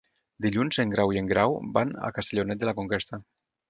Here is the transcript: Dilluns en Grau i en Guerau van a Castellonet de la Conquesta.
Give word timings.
Dilluns 0.45 0.79
en 0.85 0.95
Grau 0.95 1.13
i 1.17 1.21
en 1.23 1.31
Guerau 1.33 1.55
van 1.79 1.95
a 2.09 2.13
Castellonet 2.19 2.65
de 2.67 2.73
la 2.73 2.79
Conquesta. 2.83 3.27